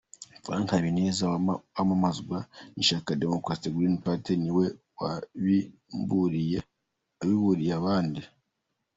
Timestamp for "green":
3.77-3.97